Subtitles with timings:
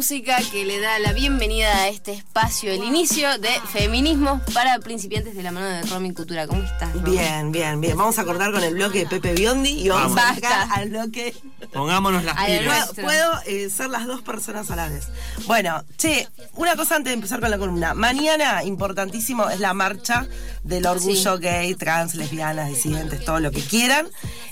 [0.00, 5.34] música que le da la bienvenida a este espacio, el inicio de Feminismo para principiantes
[5.34, 6.46] de la mano de Romy Cultura.
[6.46, 6.94] ¿Cómo estás?
[6.94, 7.10] Romy?
[7.10, 7.98] Bien, bien, bien.
[7.98, 10.30] Vamos a cortar con el bloque de Pepe Biondi y vamos, Vamos.
[10.30, 11.34] a llegar al bloque.
[11.74, 12.88] Pongámonos las pilas.
[12.94, 15.08] Puedo, puedo, eh, ser las dos personas a la vez.
[15.46, 17.92] Bueno, che, una cosa antes de empezar con la columna.
[17.92, 20.26] Mañana, importantísimo, es la marcha
[20.64, 24.06] del orgullo gay, trans, lesbianas, disidentes, todo lo que quieran.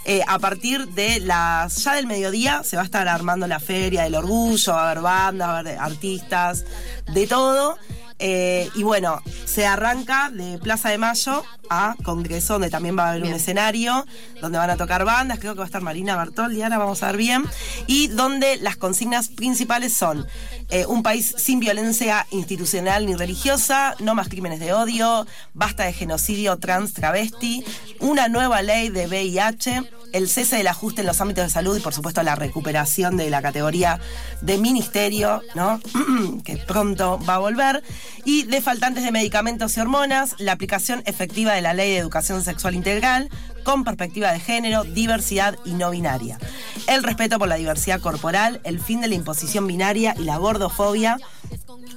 [0.05, 1.85] Eh, a partir de las.
[1.85, 5.03] ya del mediodía se va a estar armando la feria del orgullo, va a haber
[5.47, 6.65] va a haber artistas,
[7.13, 7.79] de todo.
[8.21, 13.11] Eh, y bueno, se arranca de Plaza de Mayo a Congreso, donde también va a
[13.13, 14.05] haber un escenario,
[14.41, 17.09] donde van a tocar bandas, creo que va a estar Marina Bartoldi, ahora vamos a
[17.09, 17.45] ver bien,
[17.87, 20.27] y donde las consignas principales son
[20.71, 25.93] eh, un país sin violencia institucional ni religiosa, no más crímenes de odio, basta de
[25.93, 27.65] genocidio trans travesti,
[28.01, 31.81] una nueva ley de VIH, el cese del ajuste en los ámbitos de salud y
[31.81, 34.01] por supuesto la recuperación de la categoría
[34.41, 35.81] de ministerio, ¿no?
[36.45, 37.83] que pronto va a volver,
[38.25, 42.43] y de faltantes de medicamentos y hormonas, la aplicación efectiva de la ley de educación
[42.43, 43.31] sexual integral
[43.65, 46.39] con perspectiva de género, diversidad y no binaria,
[46.87, 51.19] el respeto por la diversidad corporal, el fin de la imposición binaria y la gordofobia,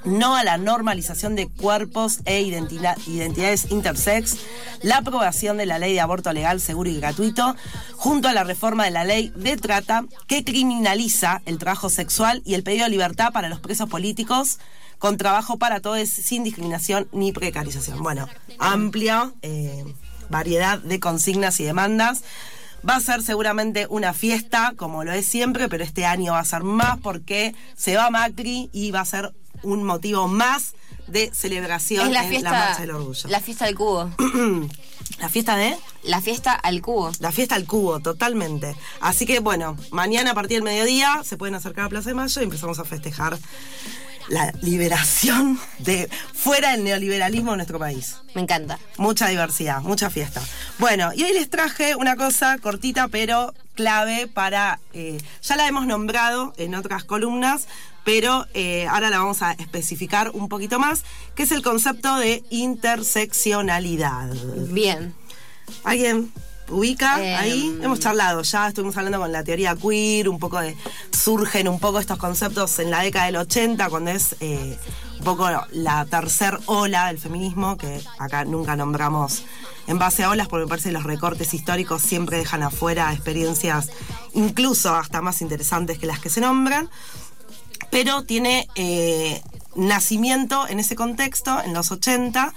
[0.03, 4.37] no a la normalización de cuerpos e identidad- identidades intersex,
[4.81, 7.55] la aprobación de la ley de aborto legal, seguro y gratuito,
[7.95, 12.55] junto a la reforma de la ley de trata que criminaliza el trabajo sexual y
[12.55, 14.59] el pedido de libertad para los presos políticos
[14.97, 18.03] con trabajo para todos sin discriminación ni precarización.
[18.03, 18.27] Bueno,
[18.59, 19.83] amplia eh,
[20.29, 22.23] variedad de consignas y demandas.
[22.87, 26.45] Va a ser seguramente una fiesta, como lo es siempre, pero este año va a
[26.45, 29.33] ser más porque se va Macri y va a ser
[29.63, 30.73] un motivo más
[31.07, 33.29] de celebración Es la en fiesta, la Marcha del Orgullo.
[33.29, 34.09] la fiesta del cubo.
[35.19, 35.77] La fiesta de...
[36.03, 37.11] La fiesta al cubo.
[37.19, 38.75] La fiesta al cubo, totalmente.
[39.01, 42.41] Así que bueno, mañana a partir del mediodía se pueden acercar a Plaza de Mayo
[42.41, 43.37] y empezamos a festejar
[44.29, 48.15] la liberación de fuera del neoliberalismo en nuestro país.
[48.33, 48.79] Me encanta.
[48.97, 50.41] Mucha diversidad, mucha fiesta.
[50.79, 55.85] Bueno, y hoy les traje una cosa cortita pero clave para, eh, ya la hemos
[55.85, 57.67] nombrado en otras columnas,
[58.03, 61.03] pero eh, ahora la vamos a especificar un poquito más,
[61.35, 64.29] que es el concepto de interseccionalidad.
[64.69, 65.13] Bien.
[65.83, 66.31] ¿Alguien
[66.69, 67.79] ubica Eh, ahí?
[67.81, 70.75] Hemos charlado ya, estuvimos hablando con la teoría queer, un poco de.
[71.11, 74.77] surgen un poco estos conceptos en la década del 80, cuando es eh,
[75.19, 79.43] un poco la tercer ola del feminismo, que acá nunca nombramos
[79.87, 83.89] en base a olas, porque me parece que los recortes históricos siempre dejan afuera experiencias
[84.33, 86.89] incluso hasta más interesantes que las que se nombran
[87.91, 89.41] pero tiene eh,
[89.75, 92.53] nacimiento en ese contexto, en los 80,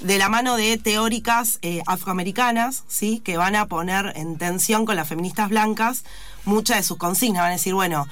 [0.00, 3.20] de la mano de teóricas eh, afroamericanas, ¿sí?
[3.20, 6.04] que van a poner en tensión con las feministas blancas
[6.44, 7.42] muchas de sus consignas.
[7.42, 8.06] Van a decir, bueno,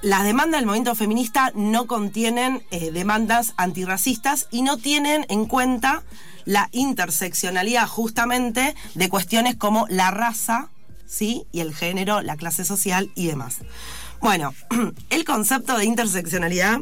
[0.00, 6.02] las demandas del movimiento feminista no contienen eh, demandas antirracistas y no tienen en cuenta
[6.44, 10.70] la interseccionalidad justamente de cuestiones como la raza,
[11.06, 11.44] ¿sí?
[11.52, 13.58] Y el género, la clase social y demás.
[14.20, 14.54] Bueno,
[15.10, 16.80] el concepto de interseccionalidad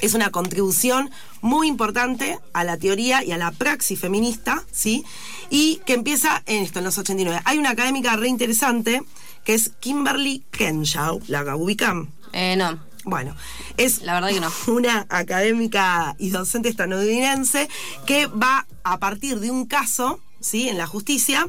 [0.00, 5.04] es una contribución muy importante a la teoría y a la praxis feminista, ¿sí?
[5.50, 7.40] Y que empieza en esto, en los 89.
[7.44, 9.02] Hay una académica re interesante
[9.44, 12.10] que es Kimberly Crenshaw, ¿la ubican?
[12.32, 12.80] Eh, no.
[13.04, 13.36] Bueno,
[13.76, 14.50] es La verdad que no.
[14.74, 17.68] una académica y docente estadounidense
[18.04, 20.68] que va a partir de un caso, ¿sí?
[20.68, 21.48] En la justicia,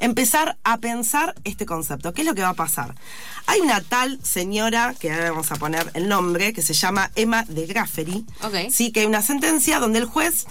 [0.00, 2.12] empezar a pensar este concepto.
[2.12, 2.94] ¿Qué es lo que va a pasar?
[3.46, 7.44] Hay una tal señora, que ahora vamos a poner el nombre, que se llama Emma
[7.48, 8.70] de Graffery, Ok.
[8.70, 8.92] ¿sí?
[8.92, 10.46] que hay una sentencia donde el juez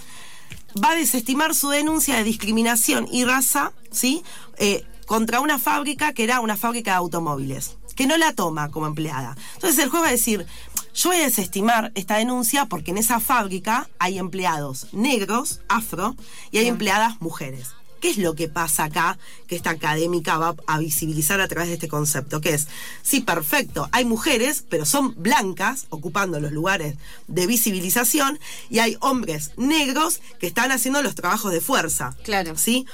[0.82, 4.22] va a desestimar su denuncia de discriminación y raza, ¿sí?
[4.58, 8.86] Eh, contra una fábrica que era una fábrica de automóviles, que no la toma como
[8.86, 9.36] empleada.
[9.54, 10.46] Entonces el juez va a decir,
[10.94, 16.14] yo voy a desestimar esta denuncia porque en esa fábrica hay empleados negros, afro,
[16.50, 16.74] y hay Bien.
[16.74, 17.68] empleadas mujeres.
[18.00, 21.74] ¿Qué es lo que pasa acá que esta académica va a visibilizar a través de
[21.74, 22.40] este concepto?
[22.40, 22.68] Que es,
[23.02, 26.96] sí, perfecto, hay mujeres, pero son blancas ocupando los lugares
[27.26, 28.38] de visibilización
[28.70, 32.14] y hay hombres negros que están haciendo los trabajos de fuerza.
[32.22, 32.56] Claro.
[32.56, 32.86] ¿Sí?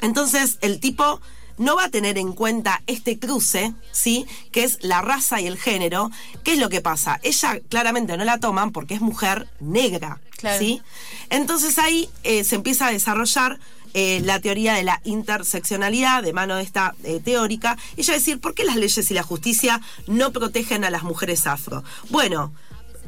[0.00, 1.20] Entonces, el tipo
[1.58, 4.26] no va a tener en cuenta este cruce, ¿sí?
[4.52, 6.10] Que es la raza y el género.
[6.44, 7.18] ¿Qué es lo que pasa?
[7.22, 10.58] Ella claramente no la toman porque es mujer negra, Claro.
[10.58, 10.82] ¿sí?
[11.30, 13.58] Entonces ahí eh, se empieza a desarrollar
[13.98, 17.78] eh, la teoría de la interseccionalidad de mano de esta eh, teórica.
[17.96, 21.82] Ella decir, ¿por qué las leyes y la justicia no protegen a las mujeres afro?
[22.10, 22.52] Bueno,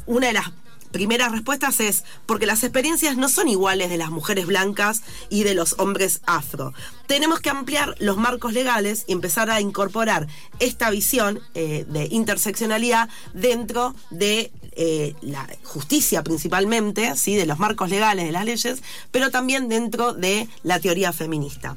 [0.07, 0.51] una de las
[0.91, 5.53] primeras respuestas es porque las experiencias no son iguales de las mujeres blancas y de
[5.53, 6.73] los hombres afro.
[7.07, 10.27] Tenemos que ampliar los marcos legales y empezar a incorporar
[10.59, 17.35] esta visión eh, de interseccionalidad dentro de eh, la justicia principalmente, ¿sí?
[17.35, 18.81] de los marcos legales de las leyes,
[19.11, 21.77] pero también dentro de la teoría feminista.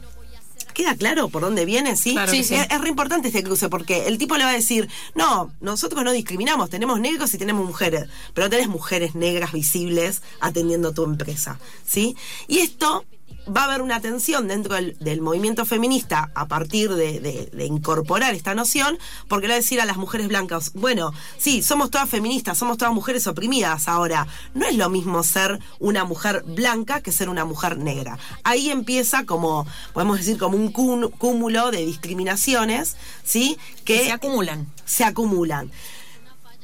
[0.75, 1.95] ¿Queda claro por dónde viene?
[1.95, 2.53] Sí, sí, sí.
[2.53, 6.03] Es, es, re importante este cruce porque el tipo le va a decir, no, nosotros
[6.03, 8.05] no discriminamos, tenemos negros y tenemos mujeres,
[8.35, 12.15] pero tenés mujeres negras visibles atendiendo tu empresa, ¿sí?
[12.47, 13.03] Y esto
[13.47, 17.65] va a haber una tensión dentro del, del movimiento feminista a partir de, de, de,
[17.65, 18.97] incorporar esta noción,
[19.27, 22.77] porque le va a decir a las mujeres blancas, bueno, sí, somos todas feministas, somos
[22.77, 24.27] todas mujeres oprimidas ahora.
[24.53, 28.17] No es lo mismo ser una mujer blanca que ser una mujer negra.
[28.43, 33.57] Ahí empieza como, podemos decir, como un cúmulo de discriminaciones, ¿sí?
[33.83, 34.67] Que, que se acumulan.
[34.85, 35.71] Se acumulan.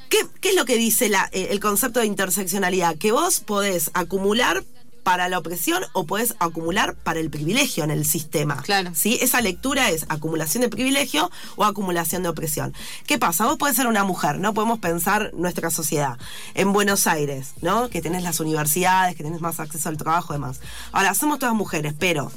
[0.10, 2.96] ¿Qué, ¿Qué, es lo que dice la, eh, el concepto de interseccionalidad?
[2.98, 4.64] Que vos podés acumular
[5.08, 8.58] para la opresión o puedes acumular para el privilegio en el sistema.
[8.58, 8.92] Claro.
[8.94, 9.18] ¿sí?
[9.22, 12.74] Esa lectura es acumulación de privilegio o acumulación de opresión.
[13.06, 13.46] ¿Qué pasa?
[13.46, 14.54] Vos podés ser una mujer, ¿no?
[14.54, 16.18] Podemos pensar nuestra sociedad.
[16.56, 17.88] En Buenos Aires, ¿no?
[17.88, 20.60] Que tenés las universidades, que tenés más acceso al trabajo y demás.
[20.92, 22.30] Ahora, somos todas mujeres, pero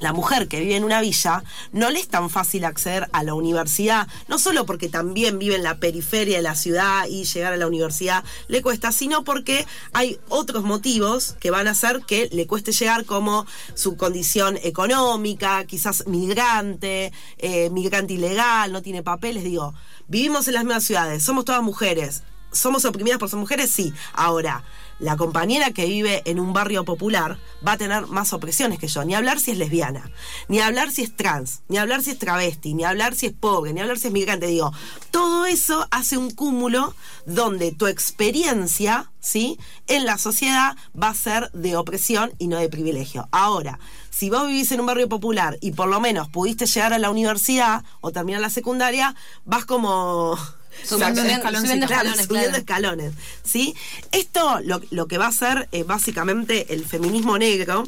[0.00, 3.34] la mujer que vive en una villa no le es tan fácil acceder a la
[3.34, 7.56] universidad, no solo porque también vive en la periferia de la ciudad y llegar a
[7.56, 12.46] la universidad le cuesta, sino porque hay otros motivos que van a hacer que le
[12.46, 19.74] cueste llegar como su condición económica, quizás migrante, eh, migrante ilegal, no tiene papeles, digo,
[20.08, 23.92] vivimos en las mismas ciudades, somos todas mujeres, somos oprimidas por ser mujeres, sí.
[24.12, 24.64] Ahora,
[25.00, 29.04] la compañera que vive en un barrio popular va a tener más opresiones que yo.
[29.04, 30.10] Ni hablar si es lesbiana,
[30.48, 33.72] ni hablar si es trans, ni hablar si es travesti, ni hablar si es pobre,
[33.72, 34.46] ni hablar si es migrante.
[34.46, 34.72] Digo,
[35.10, 36.94] todo eso hace un cúmulo
[37.26, 39.58] donde tu experiencia, ¿sí?
[39.86, 43.28] En la sociedad va a ser de opresión y no de privilegio.
[43.32, 43.78] Ahora,
[44.10, 47.10] si vos vivís en un barrio popular y por lo menos pudiste llegar a la
[47.10, 49.14] universidad o terminar la secundaria,
[49.44, 50.36] vas como
[50.84, 53.12] Subiendo, escalones, subiendo, claro, escalones, subiendo escalones,
[53.44, 53.74] ¿sí?
[54.12, 57.84] Esto lo, lo que va a hacer eh, básicamente el feminismo negro,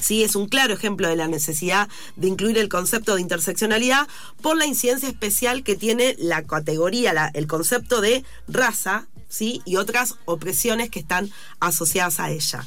[0.00, 4.08] Sí, es un claro ejemplo de la necesidad de incluir el concepto de interseccionalidad
[4.40, 9.62] por la incidencia especial que tiene la categoría, la, el concepto de raza, ¿sí?
[9.64, 11.30] y otras opresiones que están
[11.60, 12.66] asociadas a ella.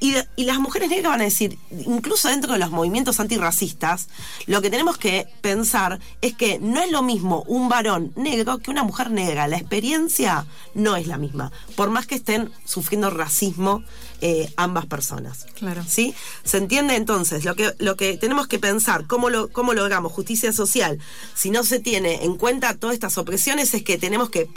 [0.00, 4.08] Y, de, y, las mujeres negras van a decir, incluso dentro de los movimientos antirracistas,
[4.46, 8.70] lo que tenemos que pensar es que no es lo mismo un varón negro que
[8.70, 9.48] una mujer negra.
[9.48, 13.82] La experiencia no es la misma, por más que estén sufriendo racismo
[14.20, 15.46] eh, ambas personas.
[15.54, 15.84] Claro.
[15.86, 16.14] ¿Sí?
[16.44, 17.44] ¿Se entiende entonces?
[17.44, 20.98] Lo que, lo que tenemos que pensar, ¿cómo, lo, cómo logramos justicia social?
[21.34, 24.48] Si no se tiene en cuenta todas estas opresiones, es que tenemos que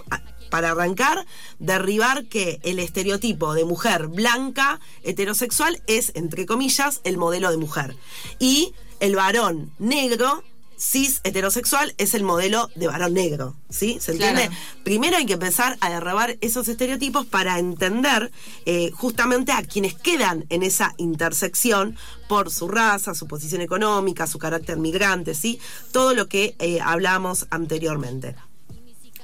[0.50, 1.26] para arrancar,
[1.60, 7.96] derribar que el estereotipo de mujer blanca, heterosexual, es, entre comillas, el modelo de mujer.
[8.40, 10.44] Y el varón negro,
[10.78, 13.56] cis heterosexual, es el modelo de varón negro.
[13.70, 13.98] ¿Sí?
[14.00, 14.48] ¿Se entiende?
[14.48, 14.56] Claro.
[14.84, 18.32] Primero hay que empezar a derribar esos estereotipos para entender
[18.66, 21.98] eh, justamente a quienes quedan en esa intersección
[22.30, 25.60] por su raza, su posición económica, su carácter migrante, ¿sí?
[25.92, 28.36] Todo lo que eh, hablábamos anteriormente.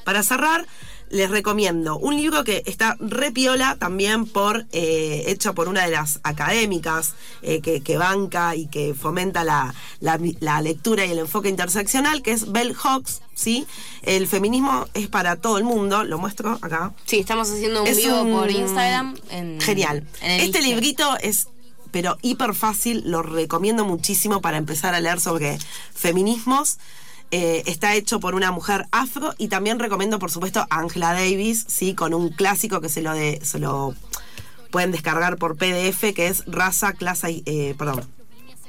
[0.04, 0.68] Para cerrar,
[1.14, 6.20] les recomiendo un libro que está repiola también por eh, hecho por una de las
[6.24, 7.14] académicas
[7.44, 12.24] eh, que, que, banca y que fomenta la, la, la, lectura y el enfoque interseccional,
[12.24, 13.68] que es Bell Hawks, ¿sí?
[14.02, 16.94] El feminismo es para todo el mundo, lo muestro acá.
[17.06, 18.32] Sí, estamos haciendo un es vivo un...
[18.32, 19.16] por Instagram.
[19.30, 20.08] En, Genial.
[20.22, 21.48] En este librito es
[21.92, 25.60] pero hiper fácil, lo recomiendo muchísimo para empezar a leer sobre
[25.94, 26.80] feminismos.
[27.36, 31.66] Eh, está hecho por una mujer afro y también recomiendo, por supuesto, a Angela Davis,
[31.68, 31.96] ¿sí?
[31.96, 33.96] con un clásico que se lo, de, se lo
[34.70, 38.08] pueden descargar por PDF, que es Raza, Clase, eh, perdón,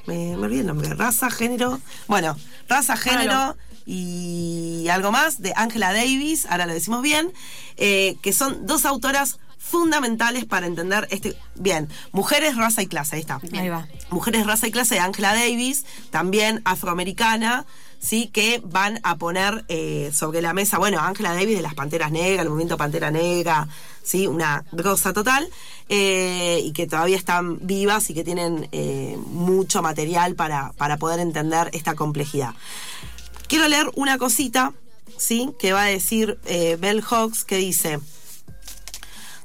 [0.06, 1.78] me, me olvidé el nombre, Raza, Género,
[2.08, 3.56] bueno, Raza, Género claro.
[3.84, 7.34] y algo más de Angela Davis, ahora lo decimos bien,
[7.76, 11.36] eh, que son dos autoras fundamentales para entender este.
[11.54, 13.40] Bien, Mujeres, Raza y Clase, ahí está.
[13.52, 13.88] Ahí va.
[14.08, 17.66] Mujeres, Raza y Clase de Angela Davis, también afroamericana,
[18.00, 18.28] ¿sí?
[18.28, 22.42] que van a poner eh, sobre la mesa, bueno, Ángela Davis de las Panteras Negras,
[22.42, 23.68] el movimiento Pantera Negra,
[24.02, 24.26] ¿sí?
[24.26, 25.48] una grosa total,
[25.88, 31.20] eh, y que todavía están vivas y que tienen eh, mucho material para, para poder
[31.20, 32.54] entender esta complejidad.
[33.48, 34.72] Quiero leer una cosita,
[35.16, 35.50] ¿sí?
[35.58, 38.00] que va a decir Bell Hawks, que dice...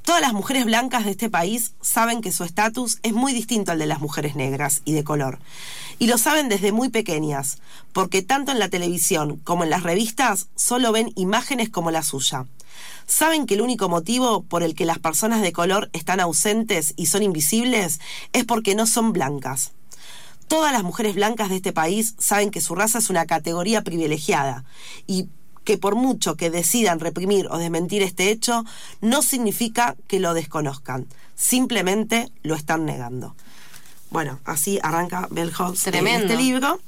[0.09, 3.77] Todas las mujeres blancas de este país saben que su estatus es muy distinto al
[3.77, 5.37] de las mujeres negras y de color.
[5.99, 7.57] Y lo saben desde muy pequeñas,
[7.91, 12.45] porque tanto en la televisión como en las revistas solo ven imágenes como la suya.
[13.05, 17.07] Saben que el único motivo por el que las personas de color están ausentes y
[17.07, 17.99] son invisibles
[18.31, 19.73] es porque no son blancas.
[20.47, 24.63] Todas las mujeres blancas de este país saben que su raza es una categoría privilegiada
[25.05, 25.27] y
[25.65, 28.63] que por mucho que decidan reprimir o desmentir este hecho,
[29.01, 33.35] no significa que lo desconozcan, simplemente lo están negando.
[34.09, 36.25] Bueno, así arranca Bell Hooks en Tremendo.
[36.33, 36.79] este libro.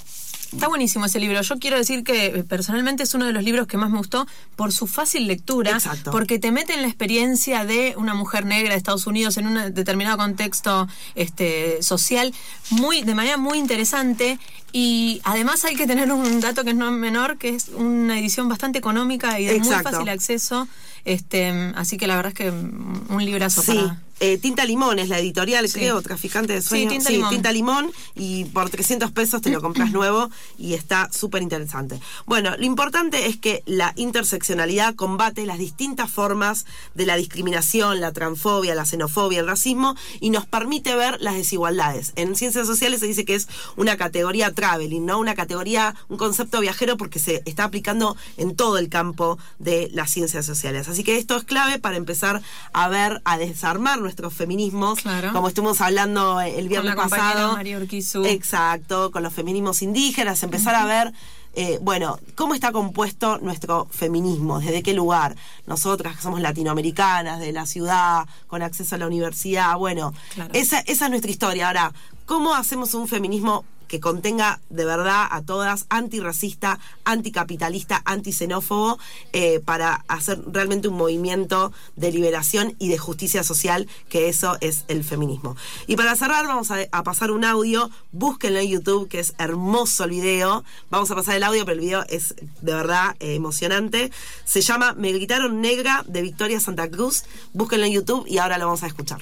[0.52, 1.42] Está buenísimo ese libro.
[1.42, 4.28] Yo quiero decir que eh, personalmente es uno de los libros que más me gustó
[4.58, 6.12] por su fácil lectura, Exacto.
[6.12, 9.74] porque te mete en la experiencia de una mujer negra de Estados Unidos en un
[9.74, 12.34] determinado contexto este, social
[12.70, 14.40] muy de manera muy interesante
[14.74, 18.50] y además hay que tener un dato que es no menor, que es una edición
[18.50, 20.68] bastante económica y de muy fácil acceso.
[21.06, 25.10] Este, así que la verdad es que un librazo Sí, para eh, Tinta Limón es
[25.10, 25.80] la editorial, Sí.
[25.80, 26.94] creo, Traficante de Sí, Sueños.
[26.94, 27.30] Tinta Limón.
[27.32, 32.00] Tinta Limón, y por 300 pesos te lo compras nuevo y está súper interesante.
[32.26, 38.12] Bueno, lo importante es que la interseccionalidad combate las distintas formas de la discriminación, la
[38.14, 42.14] transfobia, la xenofobia, el racismo y nos permite ver las desigualdades.
[42.16, 45.20] En ciencias sociales se dice que es una categoría traveling, ¿no?
[45.20, 50.12] Una categoría, un concepto viajero porque se está aplicando en todo el campo de las
[50.12, 50.88] ciencias sociales.
[50.88, 52.42] Así que esto es clave para empezar
[52.74, 55.32] a ver, a desarmar nuestros feminismos, Claro.
[55.32, 57.54] como estuvimos hablando el viernes la pasado.
[57.54, 58.26] María Urquizu.
[58.26, 61.14] Exacto, con los feminismos indígenas, empezar a ver,
[61.54, 65.38] eh, bueno, cómo está compuesto nuestro feminismo, desde qué lugar.
[65.66, 70.52] Nosotras que somos latinoamericanas, de la ciudad, con acceso a la universidad, bueno, Claro.
[70.54, 71.68] esa, esa es nuestra historia.
[71.68, 71.94] Ahora,
[72.26, 78.98] ¿cómo hacemos un feminismo que contenga de verdad a todas antirracista, anticapitalista, anticenófobo,
[79.34, 84.86] eh, para hacer realmente un movimiento de liberación y de justicia social, que eso es
[84.88, 85.58] el feminismo.
[85.88, 90.06] Y para cerrar, vamos a, a pasar un audio, búsquenlo en YouTube, que es hermoso
[90.06, 90.64] el video.
[90.90, 94.10] Vamos a pasar el audio, pero el video es de verdad eh, emocionante.
[94.46, 97.26] Se llama Me gritaron negra de Victoria Santa Cruz.
[97.52, 99.22] Búsquenlo en YouTube y ahora lo vamos a escuchar.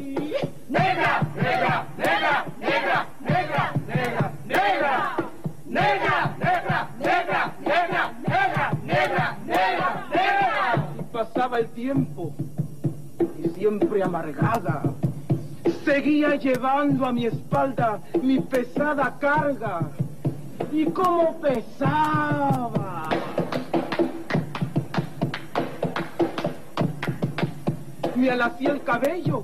[0.69, 1.21] ¡Negra!
[1.35, 1.85] ¡Negra!
[1.97, 2.45] ¡Negra!
[2.59, 3.05] ¡Negra!
[3.21, 3.73] ¡Negra!
[3.87, 4.31] ¡Negra!
[4.45, 5.17] ¡Negra!
[5.65, 6.35] ¡Negra!
[6.37, 6.89] ¡Negra!
[6.97, 7.51] ¡Negra!
[7.59, 8.13] ¡Negra!
[8.27, 8.73] ¡Negra!
[8.85, 9.37] ¡Negra!
[9.45, 10.05] ¡Negra!
[10.09, 10.87] ¡Negra!
[10.99, 12.33] Y pasaba el tiempo
[13.43, 14.83] y siempre amargada.
[15.83, 19.81] Seguía llevando a mi espalda mi pesada carga.
[20.71, 23.09] ¿Y cómo pesaba?
[28.15, 29.43] Me alací el cabello,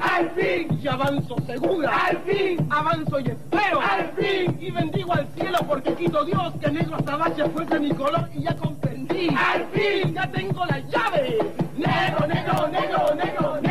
[0.00, 0.78] Al fin.
[0.82, 2.06] Y avanzo segura.
[2.06, 2.66] Al fin.
[2.70, 3.80] Avanzo y espero.
[3.80, 4.56] Al fin.
[4.60, 8.42] Y bendigo al cielo porque quito Dios que negro hasta azabache fuese mi color y
[8.42, 9.28] ya comprendí.
[9.28, 10.14] Al fin.
[10.14, 11.38] Ya tengo la llave.
[11.76, 13.63] Negro, negro, negro, negro.